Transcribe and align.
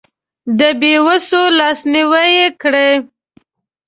د 0.59 0.61
بې 0.79 0.93
وسو 1.05 1.41
لاسنیوی 1.57 2.27
یې 2.37 2.47
کړی. 2.61 2.91